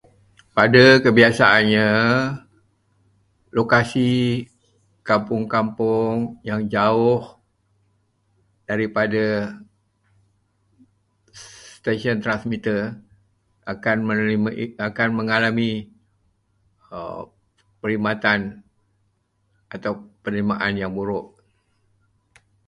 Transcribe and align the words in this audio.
Pada 0.57 0.85
kebiasaannya, 1.05 1.89
lokasi 3.55 4.11
kampung-kampung 5.07 6.15
yang 6.49 6.61
jauh 6.73 7.21
daripada 8.69 9.23
stesyen 11.77 12.17
akan 13.71 13.97
menerima- 14.09 14.57
akan 14.89 15.09
mengalami 15.19 15.71
perkhidmatan 17.81 18.41
atau 19.75 19.91
penerimaan 20.25 20.73
yang 20.81 20.91
buruk. 20.97 21.27